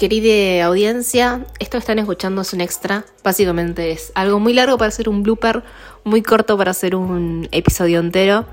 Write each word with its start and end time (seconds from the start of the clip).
Querida 0.00 0.64
audiencia, 0.64 1.44
esto 1.58 1.72
que 1.72 1.80
están 1.80 1.98
escuchando 1.98 2.40
es 2.40 2.54
un 2.54 2.62
extra. 2.62 3.04
Básicamente 3.22 3.92
es 3.92 4.12
algo 4.14 4.40
muy 4.40 4.54
largo 4.54 4.78
para 4.78 4.88
hacer 4.88 5.10
un 5.10 5.22
blooper, 5.22 5.62
muy 6.04 6.22
corto 6.22 6.56
para 6.56 6.70
hacer 6.70 6.96
un 6.96 7.46
episodio 7.52 8.00
entero. 8.00 8.46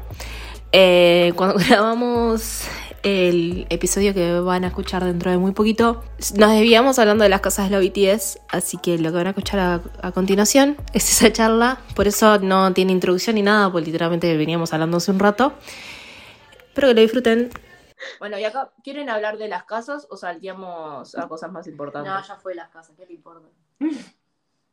Eh, 0.74 1.32
cuando 1.38 1.56
grabamos 1.70 2.64
el 3.02 3.66
episodio 3.70 4.14
que 4.14 4.42
van 4.42 4.66
a 4.66 4.68
escuchar 4.68 5.06
dentro 5.06 5.32
de 5.32 5.38
muy 5.38 5.54
poquito, 5.54 6.04
nos 6.36 6.52
desviamos 6.52 7.00
hablando 7.00 7.24
de 7.24 7.30
las 7.30 7.40
casas 7.40 7.70
de 7.70 7.78
los 7.78 7.90
BTS, 7.90 8.40
así 8.50 8.76
que 8.76 8.98
lo 8.98 9.12
que 9.12 9.16
van 9.16 9.28
a 9.28 9.30
escuchar 9.30 9.82
a, 10.02 10.12
continuación 10.12 10.76
es 10.92 11.10
esa 11.10 11.32
charla. 11.32 11.80
Por 11.96 12.10
eso 12.10 12.40
no 12.40 12.74
tiene 12.74 12.92
introducción 12.92 13.36
ni 13.36 13.42
nada, 13.42 13.72
pues 13.72 13.86
literalmente 13.86 14.36
veníamos 14.36 14.74
hablando 14.74 14.98
hace 14.98 15.12
un 15.12 15.20
rato. 15.20 15.54
Espero 16.68 16.90
que 16.90 16.94
lo 16.94 17.02
disfruten. 17.04 17.52
Bueno, 18.20 18.38
y 18.40 18.44
acá, 18.44 18.72
¿quieren 18.84 19.10
hablar 19.10 19.38
de 19.38 19.48
las 19.48 19.64
casas 19.66 20.08
o 20.10 20.18
salteamos 20.18 21.16
a 21.16 21.28
cosas 21.28 21.52
más 21.52 21.68
importantes? 21.68 22.12
No, 22.12 22.22
ya 22.22 22.36
fue 22.38 22.56
las 22.56 22.70
casas, 22.70 22.96
¿qué 22.98 23.06
le 23.06 23.14
importa? 23.14 23.48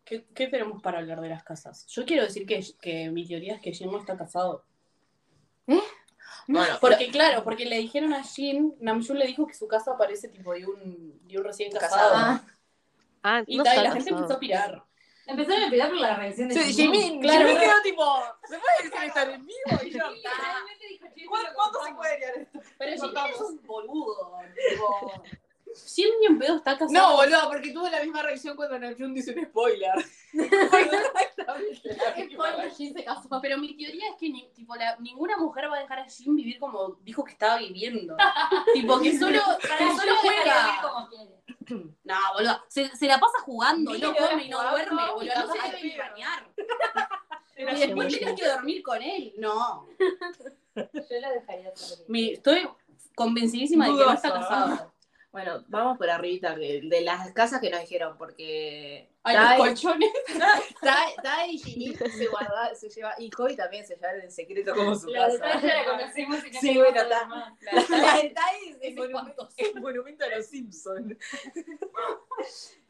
¿Qué, 0.05 0.27
¿Qué 0.35 0.47
tenemos 0.49 0.83
para 0.83 0.99
hablar 0.99 1.21
de 1.21 1.29
las 1.29 1.43
casas? 1.45 1.87
Yo 1.87 2.05
quiero 2.05 2.25
decir 2.25 2.47
que, 2.47 2.63
que 2.81 3.11
mi 3.11 3.27
teoría 3.27 3.55
es 3.55 3.61
que 3.61 3.73
Jin 3.73 3.91
no 3.91 3.99
está 3.99 4.17
casado. 4.17 4.65
Bueno, 6.47 6.75
Porque, 6.81 7.11
claro, 7.11 7.43
porque 7.43 7.65
le 7.65 7.79
dijeron 7.79 8.13
a 8.13 8.23
Jin, 8.23 8.75
Namjoon 8.81 9.19
le 9.19 9.27
dijo 9.27 9.47
que 9.47 9.55
su 9.55 9.67
casa 9.67 9.97
parece 9.97 10.29
tipo 10.29 10.53
de 10.53 10.67
un, 10.67 11.21
de 11.27 11.39
un 11.39 11.45
recién 11.45 11.73
casado. 11.73 12.11
Casado. 12.13 12.41
Ah, 13.23 13.43
Y, 13.47 13.57
no 13.57 13.65
ta, 13.65 13.75
y 13.77 13.83
la 13.83 13.93
gente 13.93 14.11
empezó 14.11 14.35
a 14.35 14.39
pirar. 14.39 14.85
Empezaron 15.27 15.65
a 15.65 15.71
pelear 15.71 15.89
por 15.89 16.01
la 16.01 16.17
reacción 16.17 16.49
de 16.51 16.55
Sí, 16.55 16.73
Jimin. 16.75 17.03
Jimin, 17.03 17.21
Claro. 17.23 17.47
Jimin 17.47 17.61
quedó 17.63 17.83
tipo, 17.83 18.05
¿se 18.47 18.59
puede 18.59 18.91
decir 18.91 19.05
estar 19.09 19.31
en 19.31 19.47
vivo? 19.47 19.83
Y 19.83 19.91
yo, 19.91 20.01
Sí, 20.13 20.23
realmente 20.23 20.87
dijo, 20.91 21.07
"Che, 21.17 21.25
¿cuánto, 21.27 21.49
se 21.49 21.55
cortamos". 21.55 21.97
puede 21.97 22.19
liar 22.19 22.35
esto? 22.37 22.61
Pero 22.85 22.93
Jin 22.93 23.01
Cortamos. 23.01 23.35
es 23.35 23.41
un 23.41 23.63
boludo. 23.67 24.33
Tipo, 24.71 25.23
Jin 25.95 26.09
ni 26.21 26.27
en 26.27 26.39
pedo 26.39 26.57
está 26.57 26.79
casado. 26.79 26.93
No, 26.93 27.17
boludo, 27.17 27.49
porque 27.49 27.73
tuvo 27.73 27.89
la 27.89 28.01
misma 28.01 28.23
reacción 28.23 28.57
cuando 28.57 28.79
Namjoon 28.79 29.13
dice 29.15 29.35
un 29.37 29.45
spoiler. 29.47 29.93
Spoiler, 32.33 32.71
Jin 32.77 32.95
se 32.95 33.05
casó. 33.05 33.29
Pero 33.43 33.59
mi 33.59 33.77
teoría 33.77 34.11
es 34.11 34.17
que 34.19 34.29
ni- 34.31 34.49
tipo, 34.53 34.75
la- 34.77 34.97
ninguna 34.99 35.37
mujer 35.37 35.71
va 35.71 35.77
a 35.77 35.81
dejar 35.81 35.99
a 36.01 36.05
Jin 36.09 36.35
vivir 36.37 36.59
como 36.59 36.97
dijo 37.03 37.25
que 37.25 37.33
estaba 37.33 37.59
viviendo. 37.59 38.17
tipo, 38.75 39.01
que 39.01 39.19
solo, 39.19 39.41
que 39.61 39.69
solo 40.01 40.13
juega. 40.21 40.81
No, 42.05 42.17
boludo. 42.35 42.63
Se, 42.69 42.95
se 42.97 43.07
la 43.07 43.19
pasa 43.19 43.39
jugando, 43.43 43.91
Mil 43.93 44.01
no 44.03 44.15
come 44.15 44.45
y 44.45 44.49
no 44.49 44.59
jugando, 44.59 44.77
duerme, 44.77 45.13
boludo. 45.13 45.35
No 45.47 45.53
se 45.53 45.59
debe 45.63 45.83
ni 45.83 45.91
pedo. 45.91 46.03
bañar. 46.03 46.47
Sí, 47.57 47.63
Y 47.63 47.67
después 47.87 48.19
tenés 48.19 48.41
que 48.41 48.49
dormir 48.49 48.83
con 48.83 49.01
él. 49.01 49.33
No. 49.39 49.87
Yo 51.11 51.21
la 51.21 51.31
dejaría. 51.33 51.73
Mi- 52.09 52.33
estoy 52.33 52.69
convencidísima 53.15 53.87
de 53.87 53.93
que 53.93 53.99
no 54.05 54.13
está 54.13 54.33
casado. 54.33 54.93
Bueno, 55.33 55.65
vamos 55.67 55.99
por 55.99 56.09
arribita, 56.09 56.55
que- 56.55 56.81
de 56.85 57.01
las 57.01 57.33
casas 57.33 57.61
que 57.61 57.69
nos 57.69 57.81
dijeron, 57.81 58.17
porque 58.17 59.11
Ay, 59.25 59.35
Tai- 59.37 59.59
los 59.59 59.67
colchones. 59.67 60.11
Tai 60.81 61.15
Tai 61.23 61.51
y 61.51 61.59
Jimin 61.59 61.97
se 61.99 62.27
guarda, 62.29 62.73
se 62.77 62.89
lleva, 62.89 63.15
y 63.19 63.31
Joy 63.37 63.57
también 63.57 63.85
se 63.85 63.97
llevan 63.97 64.21
en 64.21 64.31
secreto 64.31 64.73
como 64.75 64.95
su 64.95 65.09
La 65.09 65.29
de 65.29 65.39
casa. 65.41 65.53
Tai 65.61 65.69
ya 65.69 65.75
la 65.77 65.85
conocemos 65.91 66.39
y 66.47 66.51
no 66.53 66.61
Sí, 66.61 66.75
bueno, 66.77 67.01
está. 67.03 67.27
La, 67.27 67.57
la 67.99 68.17
de 68.23 68.31
Tai 68.31 68.69
es 68.69 68.77
el 68.83 68.95
monumento, 68.95 69.49
el 69.57 69.81
monumento 69.81 70.25
a 70.25 70.29
los 70.37 70.47
Simpsons. 70.47 71.17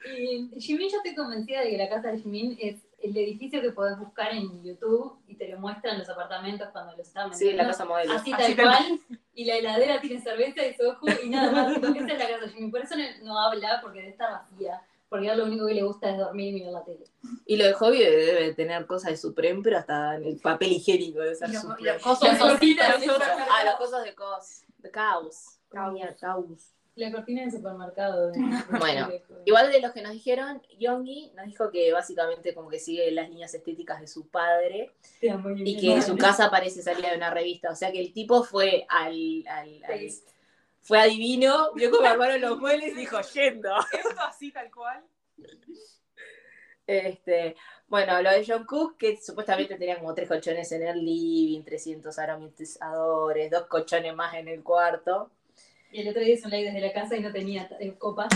Y 0.04 0.50
Jimin, 0.60 0.90
yo 0.90 0.98
estoy 0.98 1.14
convencida 1.14 1.62
de 1.62 1.70
que 1.70 1.78
la 1.78 1.88
casa 1.88 2.12
de 2.12 2.18
Jimin 2.18 2.58
es 2.60 2.76
el 3.04 3.16
edificio 3.16 3.60
que 3.60 3.70
podés 3.72 3.98
buscar 3.98 4.32
en 4.32 4.62
YouTube 4.62 5.18
y 5.26 5.36
te 5.36 5.48
lo 5.48 5.58
muestran 5.58 5.98
los 5.98 6.08
apartamentos 6.08 6.68
cuando 6.72 6.96
los 6.96 7.06
están 7.06 7.32
Sí, 7.34 7.44
vendiendo. 7.46 7.62
la 7.64 7.68
casa 7.68 7.84
modelo. 7.84 8.12
Así 8.14 8.32
Así 8.32 8.54
tal 8.54 8.56
tal 8.56 8.66
cual. 8.86 9.00
Y 9.34 9.44
la 9.44 9.56
heladera 9.56 10.00
tiene 10.00 10.20
cerveza 10.22 10.64
y 10.66 10.74
soju 10.74 11.06
y 11.22 11.28
nada 11.28 11.50
más. 11.52 11.76
Esa 11.76 11.88
es 11.88 12.18
la 12.18 12.28
casa 12.28 12.44
de 12.46 12.48
Jimin. 12.52 12.70
Por 12.70 12.80
eso 12.80 12.94
no, 12.96 13.04
no 13.24 13.38
habla, 13.38 13.80
porque 13.82 13.98
debe 13.98 14.10
estar 14.12 14.30
vacía. 14.30 14.80
Porque 15.08 15.28
a 15.28 15.32
él 15.32 15.38
lo 15.38 15.44
único 15.44 15.66
que 15.66 15.74
le 15.74 15.82
gusta 15.82 16.10
es 16.10 16.18
dormir 16.18 16.48
y 16.48 16.52
mirar 16.54 16.72
la 16.72 16.84
tele. 16.84 17.04
Y 17.46 17.56
lo 17.56 17.64
de 17.66 17.72
Hobby 17.74 17.98
debe 17.98 18.54
tener 18.54 18.86
cosas 18.86 19.10
de 19.12 19.16
Supreme, 19.18 19.60
pero 19.62 19.78
hasta 19.78 20.16
en 20.16 20.24
el 20.24 20.38
papel 20.38 20.72
higiénico 20.72 21.20
debe 21.20 21.34
ser 21.36 21.50
Supreme. 21.54 21.92
Las 21.92 22.02
esos- 22.02 23.22
Ah, 23.50 23.64
las 23.64 23.76
cosas 23.76 24.02
de 24.04 24.14
Cos. 24.14 24.62
De 24.78 24.90
Caos. 24.90 25.58
Caos. 25.68 26.00
Caos. 26.20 26.70
La 26.96 27.10
cortina 27.10 27.42
del 27.42 27.50
supermercado. 27.50 28.30
de- 28.30 28.38
Bueno, 28.78 29.08
Igual 29.44 29.72
de 29.72 29.80
los 29.80 29.92
que 29.92 30.02
nos 30.02 30.12
dijeron, 30.12 30.62
Yongi 30.78 31.32
nos 31.34 31.46
dijo 31.46 31.70
que 31.70 31.92
básicamente 31.92 32.54
como 32.54 32.68
que 32.68 32.78
sigue 32.78 33.10
las 33.10 33.28
líneas 33.28 33.52
estéticas 33.54 34.00
de 34.00 34.06
su 34.06 34.28
padre 34.28 34.92
Te 35.20 35.30
amo, 35.30 35.48
Jimin. 35.50 35.66
y 35.66 35.76
que 35.80 36.02
su 36.02 36.16
casa 36.16 36.50
parece 36.50 36.82
salida 36.82 37.10
de 37.10 37.16
una 37.16 37.30
revista. 37.30 37.70
O 37.70 37.74
sea 37.74 37.90
que 37.90 38.00
el 38.00 38.12
tipo 38.12 38.44
fue 38.44 38.86
al, 38.88 39.44
al- 39.48 39.82
al- 39.84 40.10
Sí. 40.10 40.22
fue 40.82 40.98
adivino, 41.00 41.72
vio 41.74 41.90
cómo 41.90 42.06
armaron 42.06 42.40
los 42.40 42.58
muebles 42.58 42.92
y 42.92 43.00
dijo 43.00 43.18
yendo. 43.34 43.74
Esto 43.92 44.20
así 44.20 44.52
tal 44.52 44.70
cual. 44.70 45.02
Este, 46.86 47.56
bueno, 47.88 48.20
lo 48.20 48.30
de 48.30 48.44
Jungkook, 48.44 48.98
que 48.98 49.16
supuestamente 49.16 49.76
tenía 49.76 49.98
como 49.98 50.14
tres 50.14 50.28
colchones 50.28 50.70
en 50.72 50.82
el 50.86 51.02
living, 51.02 51.62
300 51.64 52.18
aromatizadores, 52.18 53.50
dos 53.50 53.66
colchones 53.66 54.14
más 54.14 54.34
en 54.34 54.48
el 54.48 54.62
cuarto. 54.62 55.30
Y 55.94 56.00
el 56.00 56.08
otro 56.08 56.22
día 56.22 56.34
hizo 56.34 56.46
un 56.46 56.50
live 56.50 56.64
desde 56.72 56.80
la 56.80 56.92
casa 56.92 57.16
y 57.16 57.20
no 57.20 57.30
tenía 57.30 57.70
eh, 57.78 57.94
copas. 57.96 58.28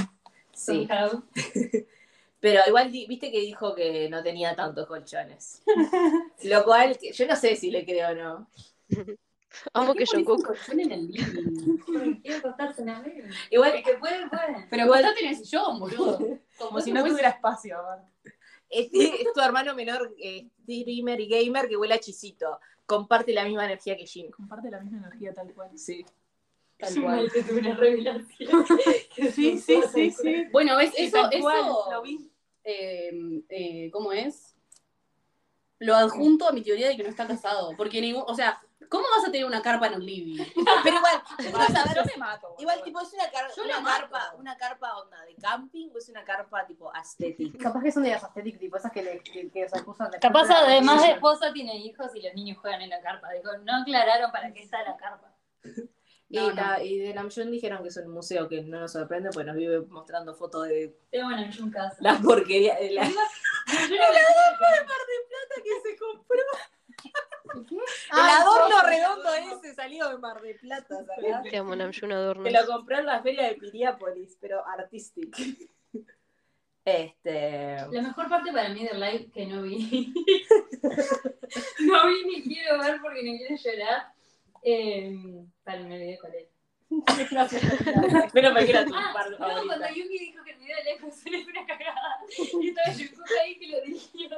Sí, 0.52 0.86
pero 2.40 2.60
igual 2.68 2.88
viste 2.90 3.32
que 3.32 3.40
dijo 3.40 3.74
que 3.74 4.08
no 4.08 4.22
tenía 4.22 4.54
tantos 4.54 4.86
colchones. 4.86 5.60
Lo 6.44 6.62
cual, 6.64 6.96
que- 6.96 7.12
yo 7.12 7.26
no 7.26 7.34
sé 7.34 7.56
si 7.56 7.72
le 7.72 7.84
creo 7.84 8.10
o 8.10 8.14
no. 8.14 8.50
Amo 9.72 9.92
que 9.94 10.04
¿Por 10.04 10.06
qué 10.06 10.06
pones 10.06 10.14
un 10.14 10.24
Jungkook. 10.24 10.46
colchón 10.46 10.80
en 10.80 10.92
el 10.92 11.08
living? 11.08 12.18
Quiere 12.22 12.36
acostarse 12.38 12.82
en 12.82 12.86
mesa. 12.86 13.28
Igual, 13.50 13.74
El 13.74 13.82
que 13.82 13.94
puede, 13.94 14.28
puede. 14.28 14.66
Pero 14.70 14.94
estás 14.94 15.20
en 15.20 15.28
el 15.28 15.36
sillón, 15.36 15.80
boludo. 15.80 16.38
Como 16.58 16.80
si 16.80 16.92
no 16.92 17.04
tuviera 17.04 17.30
espacio. 17.30 17.76
Este 18.70 19.22
es 19.22 19.32
tu 19.34 19.40
hermano 19.40 19.74
menor, 19.74 20.14
eh, 20.22 20.46
streamer 20.62 21.20
y 21.20 21.28
gamer, 21.28 21.68
que 21.68 21.76
huele 21.76 21.94
a 21.94 21.98
chisito. 21.98 22.60
Comparte 22.86 23.32
la 23.32 23.44
misma 23.44 23.64
energía 23.64 23.96
que 23.96 24.06
Jin. 24.06 24.30
Comparte 24.30 24.70
la 24.70 24.78
misma 24.80 24.98
energía 24.98 25.34
tal 25.34 25.52
cual. 25.54 25.76
Sí. 25.76 26.06
Tal 26.78 27.02
cual. 27.02 27.30
tuve 27.32 27.60
una 27.60 27.74
revelación. 27.74 28.66
Sí, 29.34 29.58
sí, 29.58 29.82
sí, 29.92 30.10
sí. 30.12 30.44
Bueno, 30.52 30.76
¿ves? 30.76 30.92
Eso, 30.96 31.18
cual, 31.40 31.58
eso 31.58 31.88
lo 31.90 32.02
vi. 32.02 32.30
eh, 32.64 33.10
eh, 33.48 33.90
¿cómo 33.92 34.12
es? 34.12 34.54
Lo 35.80 35.94
adjunto 35.96 36.48
a 36.48 36.52
mi 36.52 36.62
teoría 36.62 36.88
de 36.88 36.96
que 36.96 37.02
no 37.02 37.08
está 37.08 37.26
casado. 37.26 37.72
Porque 37.76 38.00
ningún, 38.00 38.24
o 38.26 38.34
sea, 38.34 38.60
¿cómo 38.88 39.04
vas 39.16 39.28
a 39.28 39.32
tener 39.32 39.46
una 39.46 39.60
carpa 39.62 39.86
en 39.88 39.94
un 39.94 40.04
living? 40.06 40.36
Pero 40.84 40.96
igual, 40.96 41.22
quiero 41.38 41.58
saber, 41.66 41.96
Yo 41.96 42.02
me 42.04 42.16
mato. 42.16 42.54
igual 42.58 42.82
tipo, 42.82 43.00
¿es 43.00 43.12
una, 43.12 43.30
car- 43.30 43.50
una 43.64 43.80
mato. 43.80 44.00
carpa, 44.10 44.34
una 44.38 44.56
carpa 44.56 44.96
onda 44.98 45.20
de 45.24 45.34
camping 45.36 45.90
o 45.94 45.98
es 45.98 46.08
una 46.08 46.24
carpa 46.24 46.66
tipo 46.66 46.92
aesthetic? 46.94 47.60
Capaz 47.60 47.82
que 47.82 47.92
son 47.92 48.02
de 48.04 48.10
las 48.10 48.22
aesthetic, 48.24 48.58
tipo 48.58 48.76
esas 48.76 48.90
que, 48.92 49.02
le, 49.02 49.18
que, 49.20 49.50
que 49.50 49.68
se 49.68 49.78
acusan 49.78 50.10
de. 50.12 50.18
Capaz 50.20 50.48
además 50.50 51.02
de 51.02 51.12
esposa 51.12 51.52
tiene 51.52 51.76
hijos 51.76 52.14
y 52.14 52.22
los 52.22 52.34
niños 52.34 52.58
juegan 52.58 52.82
en 52.82 52.90
la 52.90 53.00
carpa. 53.00 53.30
Dijo, 53.32 53.56
no 53.58 53.82
aclararon 53.82 54.30
para 54.32 54.52
qué 54.52 54.62
está 54.62 54.82
la 54.82 54.96
carpa. 54.96 55.32
Y, 56.30 56.36
No, 56.36 56.50
la- 56.50 56.82
y 56.84 56.98
de 56.98 57.14
Namjoon 57.14 57.50
dijeron 57.50 57.82
que 57.82 57.88
es 57.88 57.96
un 57.96 58.10
museo 58.10 58.48
que 58.48 58.62
no 58.62 58.80
nos 58.80 58.92
sorprende, 58.92 59.30
pues 59.32 59.46
nos 59.46 59.56
vive 59.56 59.80
mostrando 59.80 60.34
fotos 60.34 60.68
de 60.68 60.94
Pero 61.10 61.24
bueno, 61.24 61.42
en 61.42 61.62
un 61.62 61.70
caso. 61.70 61.96
la 62.00 62.18
porquería 62.18 62.74
de 62.76 62.90
la, 62.90 63.04
Yo 63.04 63.10
no- 63.16 63.18
que 65.64 65.90
se 65.90 65.96
compró. 65.96 66.42
Ah, 68.10 68.36
el 68.36 68.42
adorno 68.42 68.76
sí. 68.80 68.86
redondo 68.86 69.34
ese 69.34 69.74
salió 69.74 70.08
de 70.10 70.18
Mar 70.18 70.40
de 70.42 70.54
Plata, 70.56 70.96
¿sabes? 71.04 71.50
Te 71.50 71.56
amo, 71.56 71.74
Namjoon 71.74 72.12
Adorno. 72.12 72.44
Que 72.44 72.50
lo 72.50 72.66
compró 72.66 72.98
en 72.98 73.06
la 73.06 73.22
feria 73.22 73.44
de 73.48 73.54
Piriápolis, 73.54 74.36
pero 74.40 74.66
artistic. 74.66 75.34
Este. 76.84 77.76
La 77.90 78.02
mejor 78.02 78.28
parte 78.28 78.52
para 78.52 78.68
mí 78.70 78.84
del 78.84 79.00
live 79.00 79.30
que 79.32 79.46
no 79.46 79.62
vi. 79.62 80.12
no 81.80 82.06
vi 82.08 82.24
ni 82.26 82.42
quiero 82.42 82.78
ver 82.80 82.98
porque 83.00 83.22
no 83.22 83.36
quiero 83.38 83.56
llorar. 83.56 84.12
Eh, 84.62 85.44
para, 85.64 85.80
me 85.80 85.94
olvidé 85.94 86.18
cuál 86.20 86.34
es. 86.34 86.48
Pero 88.32 88.52
me 88.54 88.64
queda 88.64 88.84
tu 88.86 88.94
Ah, 88.94 89.10
parte 89.12 89.30
no, 89.32 89.36
cuando 89.38 89.62
favorita. 89.64 89.90
Yuki 89.90 90.18
dijo 90.18 90.42
que 90.44 90.52
el 90.52 90.58
video 90.58 90.76
de 90.78 90.84
la 90.94 91.00
canción 91.00 91.34
es 91.34 91.46
una 91.46 91.66
cagada. 91.66 92.16
Y 92.62 92.68
estaba 92.68 92.94
Jungkook 92.96 93.26
ahí 93.42 93.58
que 93.58 93.66
lo 93.68 93.80
dirigió. 93.82 94.28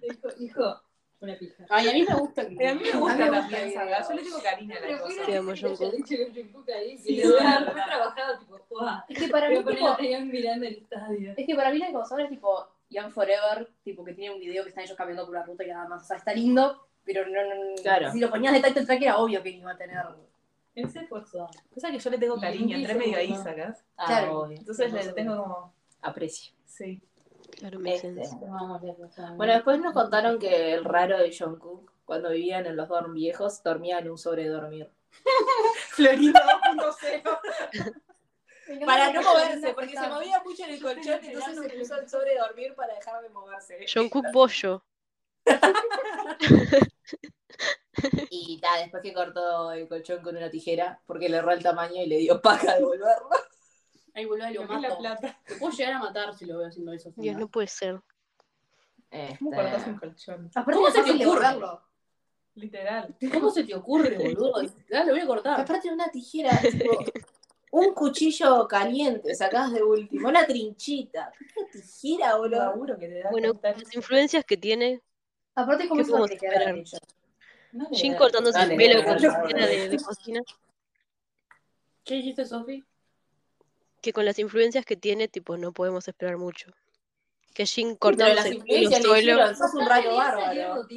Dijo, 0.00 0.28
dijo, 0.38 0.82
una 1.20 1.36
pija. 1.38 1.66
Ay, 1.68 1.88
a 1.88 1.92
mí 1.92 2.02
me 2.08 2.14
gusta. 2.14 2.42
Eh, 2.42 2.68
A 2.68 2.74
mí 2.74 2.82
me 2.84 2.98
gusta 2.98 3.30
la 3.30 3.48
piensa, 3.48 4.08
yo 4.08 4.14
le 4.14 4.22
tengo 4.22 4.42
cariño 4.42 4.74
a 4.76 4.80
la 4.80 4.86
Pero 4.86 4.98
cosa. 5.00 5.14
Que 5.26 5.32
haya 5.32 5.90
dicho 5.90 6.06
que 6.08 6.42
Jungkook 6.42 6.70
ahí, 6.70 6.96
que 6.96 7.02
Sí, 7.02 7.22
lo 7.22 7.36
es 7.38 7.44
había 7.44 7.74
trabajado, 7.84 8.38
tipo, 8.38 8.58
¡guau! 8.70 9.00
Es 9.08 9.18
que 9.18 9.28
para 9.28 9.48
mí, 9.50 9.56
tipo, 9.64 9.88
a 9.88 9.96
Taeyong 9.96 10.28
mirando 10.30 10.66
el 10.66 10.74
estadio. 10.76 11.34
es 11.36 11.46
que 11.46 11.54
para 11.54 11.70
mí 11.70 11.78
la 11.78 11.92
cosa 11.92 12.22
es 12.22 12.28
tipo 12.30 12.68
Young 12.88 13.10
Forever, 13.12 13.70
tipo 13.84 14.04
que 14.04 14.14
tiene 14.14 14.34
un 14.34 14.40
video 14.40 14.62
que 14.64 14.70
están 14.70 14.84
ellos 14.84 14.96
caminando 14.96 15.26
por 15.26 15.34
la 15.34 15.44
ruta 15.44 15.64
y 15.64 15.68
nada 15.68 15.88
más. 15.88 16.02
O 16.02 16.06
sea, 16.06 16.16
está 16.16 16.32
lindo, 16.32 16.88
pero 17.12 17.26
no, 17.28 17.42
no, 17.42 17.54
no- 17.70 17.74
Claro. 17.82 18.10
si 18.12 18.20
lo 18.20 18.30
ponías 18.30 18.52
de 18.52 18.60
title 18.62 18.84
track 18.86 19.02
era 19.02 19.18
obvio 19.18 19.42
que 19.42 19.50
iba 19.50 19.70
a 19.72 19.76
tener. 19.76 19.98
Él 20.74 20.88
se 20.90 21.00
esforzó. 21.00 21.48
Cosa 21.74 21.90
que 21.90 21.98
yo 21.98 22.10
le 22.10 22.18
tengo 22.18 22.40
cariño, 22.40 22.76
entré 22.76 22.94
medio 22.94 23.18
ahí, 23.18 23.34
sacas. 23.36 23.84
Ah, 23.96 24.06
Claro. 24.06 24.38
obvio. 24.40 24.58
Entonces 24.58 24.92
le 24.92 25.12
tengo 25.12 25.36
como. 25.42 25.74
Aprecio. 26.02 26.52
Sí. 26.64 27.02
Claro, 27.58 27.78
me 27.80 27.94
Este. 27.96 28.14
Bueno, 29.36 29.52
después 29.52 29.80
nos 29.80 29.92
contaron 29.92 30.38
que 30.38 30.72
el 30.72 30.84
raro 30.84 31.18
de 31.18 31.36
Jungkook, 31.36 31.90
cuando 32.04 32.30
vivían 32.30 32.64
en 32.66 32.76
los 32.76 32.88
dorm 32.88 33.12
viejos, 33.12 33.62
dormía 33.62 33.98
en 33.98 34.10
un 34.10 34.16
sobredormir. 34.18 34.90
Florida 35.88 36.40
2.0. 36.76 37.22
para 38.86 39.12
no 39.12 39.22
moverse, 39.22 39.74
porque 39.74 39.96
se 39.96 40.08
movía 40.08 40.40
mucho 40.44 40.64
en 40.64 40.70
el 40.70 40.80
colchón, 40.82 41.18
entonces 41.24 41.58
se 41.58 41.68
puso 41.78 41.96
el 42.00 42.08
sobre 42.08 42.38
dormir 42.38 42.74
para 42.76 42.94
dejar 42.94 43.20
de 43.22 43.28
moverse. 43.30 43.84
Jungkook 43.92 44.26
Bollo. 44.32 44.82
Y 48.30 48.58
ta, 48.60 48.78
después 48.78 49.02
que 49.02 49.12
cortó 49.12 49.72
el 49.72 49.86
colchón 49.88 50.22
con 50.22 50.36
una 50.36 50.48
tijera, 50.48 51.00
porque 51.06 51.28
le 51.28 51.38
erró 51.38 51.52
el 51.52 51.62
tamaño 51.62 52.00
y 52.02 52.06
le 52.06 52.18
dio 52.18 52.40
paja 52.40 52.76
devolverlo. 52.76 53.28
Ay, 54.14 54.24
boludo, 54.26 54.48
lo 54.50 54.62
es 54.62 54.68
la 54.68 54.78
mato. 54.80 54.98
plata. 54.98 55.38
Te 55.44 55.56
puedo 55.56 55.72
llegar 55.76 55.94
a 55.94 55.98
matar 55.98 56.34
si 56.34 56.46
lo 56.46 56.58
veo 56.58 56.68
haciendo 56.68 56.92
eso. 56.92 57.12
Dios, 57.16 57.36
no 57.36 57.48
puede 57.48 57.66
ser. 57.66 58.00
¿Cómo 59.38 59.50
cortás 59.50 59.86
un 59.86 59.96
colchón? 59.98 60.50
Aparte 60.54 60.72
¿Cómo 60.72 60.88
no 60.88 60.94
se 60.94 61.02
te 61.02 61.08
de 61.12 61.14
ocurre? 61.26 61.28
borrarlo. 61.28 61.82
Literal. 62.54 63.16
¿Cómo 63.32 63.50
se 63.50 63.64
te 63.64 63.74
ocurre, 63.74 64.16
boludo? 64.18 64.52
Dale, 64.88 65.06
lo 65.06 65.12
voy 65.12 65.20
a 65.20 65.26
cortar. 65.26 65.60
Aparte 65.60 65.88
de 65.88 65.94
una 65.94 66.08
tijera, 66.10 66.58
tipo, 66.60 67.04
un 67.72 67.92
cuchillo 67.92 68.66
caliente, 68.68 69.34
sacás 69.34 69.72
de 69.72 69.82
último, 69.82 70.28
una 70.28 70.46
trinchita. 70.46 71.32
Una 71.56 71.70
tijera, 71.70 72.30
Lo 72.32 72.38
boludo. 72.38 72.58
laburo 72.60 72.98
que 72.98 73.08
te 73.08 73.18
da 73.20 73.30
Bueno, 73.30 73.58
las 73.62 73.94
influencias 73.94 74.44
que 74.44 74.56
tiene 74.56 75.02
Aparte, 75.62 75.88
¿cómo 75.88 76.00
¿Qué 76.00 76.04
se 76.04 76.12
va 76.12 76.18
a 76.18 76.20
podemos 76.20 76.42
esperar? 76.42 76.74
No 77.72 77.88
Jin 77.92 78.14
cortándose 78.14 78.58
Dale, 78.58 78.74
el 78.74 78.78
pelo 78.78 79.02
dale, 79.02 79.28
con 79.28 79.50
la 79.52 79.66
de, 79.66 79.88
de 79.88 79.98
cocina. 79.98 80.40
¿Qué 82.04 82.14
dijiste, 82.14 82.44
Sofi? 82.44 82.84
Que 84.02 84.12
con 84.12 84.24
las 84.24 84.38
influencias 84.38 84.84
que 84.84 84.96
tiene, 84.96 85.28
tipo, 85.28 85.56
no 85.56 85.72
podemos 85.72 86.08
esperar 86.08 86.36
mucho. 86.36 86.72
Que 87.54 87.66
Jin 87.66 87.96
cortándose 87.96 88.48
el 88.48 88.62
pelo 88.62 89.54
sos 89.54 89.74
un 89.74 89.86
rayo 89.86 90.10
es 90.10 90.16
bárbaro. 90.16 90.88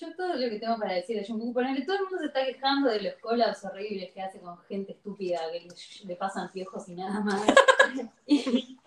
Yo 0.00 0.14
todo 0.14 0.34
lo 0.34 0.48
que 0.48 0.60
tengo 0.60 0.78
para 0.78 0.94
decir 0.94 1.16
de 1.16 1.26
Jungkook, 1.26 1.54
ponele, 1.54 1.84
todo 1.84 1.96
el 1.96 2.02
mundo 2.02 2.18
se 2.18 2.26
está 2.26 2.44
quejando 2.44 2.88
de 2.88 3.00
los 3.00 3.14
collabs 3.14 3.64
horribles 3.64 4.12
que 4.12 4.20
hace 4.20 4.38
con 4.38 4.56
gente 4.68 4.92
estúpida 4.92 5.40
que 5.50 5.60
le, 5.60 5.68
le 6.04 6.16
pasan 6.16 6.52
piojos 6.52 6.88
y 6.88 6.94
nada 6.94 7.20
más. 7.20 7.42
Y, 8.26 8.78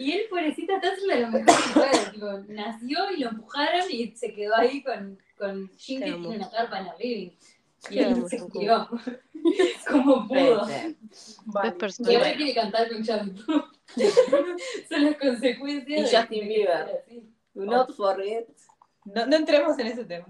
y 0.00 0.12
él, 0.12 0.22
pobrecita, 0.30 0.76
está 0.76 0.92
haciendo 0.92 1.14
lo 1.14 1.28
mejor 1.28 1.56
que 1.56 1.74
puede. 1.74 2.10
Tipo, 2.12 2.26
nació 2.48 3.10
y 3.10 3.20
lo 3.20 3.28
empujaron 3.28 3.84
y 3.90 4.16
se 4.16 4.32
quedó 4.32 4.56
ahí 4.56 4.82
con, 4.82 5.18
con 5.36 5.68
Te 5.68 5.74
que 5.76 6.00
tiene 6.00 6.16
una 6.16 6.50
carpa 6.50 6.80
en 6.80 6.86
el 6.86 6.92
living. 6.98 7.30
Y 7.90 7.98
él 7.98 8.24
se 8.28 8.40
tiró. 8.50 8.88
Como 9.90 10.26
pudo. 10.26 10.66
Vale. 11.46 11.76
Y 11.98 12.14
ahora 12.14 12.34
quiere 12.34 12.54
cantar 12.54 12.88
con 12.88 12.98
Justin. 12.98 13.36
Son 14.88 15.04
las 15.04 15.16
consecuencias. 15.16 16.12
Y 16.12 16.16
Justin 16.16 16.48
Bieber. 16.48 17.04
Do 17.52 17.64
not 17.66 17.92
forget. 17.94 18.48
No, 19.04 19.26
no 19.26 19.36
entremos 19.36 19.78
en 19.78 19.86
ese 19.86 20.04
tema. 20.04 20.26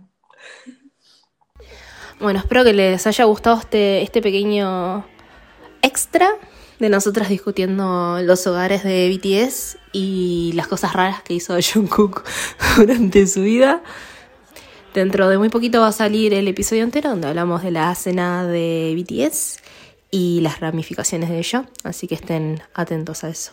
Bueno, 2.19 2.41
espero 2.41 2.65
que 2.65 2.73
les 2.73 3.07
haya 3.07 3.25
gustado 3.25 3.61
este, 3.61 4.03
este 4.03 4.21
pequeño 4.21 5.07
extra 5.83 6.37
de 6.81 6.89
nosotras 6.89 7.29
discutiendo 7.29 8.19
los 8.23 8.47
hogares 8.47 8.83
de 8.83 9.09
BTS 9.15 9.77
y 9.93 10.53
las 10.55 10.67
cosas 10.67 10.95
raras 10.95 11.23
que 11.23 11.35
hizo 11.35 11.57
Jungkook 11.75 12.25
durante 12.77 13.27
su 13.27 13.43
vida. 13.43 13.83
Dentro 14.95 15.29
de 15.29 15.39
muy 15.39 15.51
poquito 15.51 15.81
va 15.81 15.89
a 15.89 15.93
salir 15.93 16.35
el 16.35 16.49
episodio 16.49 16.83
entero 16.83 17.11
donde 17.11 17.29
hablamos 17.29 17.63
de 17.63 17.71
la 17.71 17.95
cena 17.95 18.45
de 18.45 18.97
BTS 18.97 19.61
y 20.11 20.41
las 20.41 20.59
ramificaciones 20.59 21.29
de 21.29 21.39
ello, 21.39 21.65
así 21.85 22.09
que 22.09 22.17
estén 22.17 22.61
atentos 22.75 23.23
a 23.23 23.29
eso. 23.29 23.53